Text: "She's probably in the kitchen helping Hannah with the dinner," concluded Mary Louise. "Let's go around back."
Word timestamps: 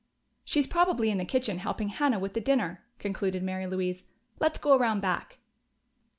"She's 0.43 0.65
probably 0.65 1.11
in 1.11 1.19
the 1.19 1.25
kitchen 1.25 1.59
helping 1.59 1.89
Hannah 1.89 2.17
with 2.17 2.33
the 2.33 2.41
dinner," 2.41 2.83
concluded 2.97 3.43
Mary 3.43 3.67
Louise. 3.67 4.05
"Let's 4.39 4.57
go 4.57 4.75
around 4.75 5.01
back." 5.01 5.37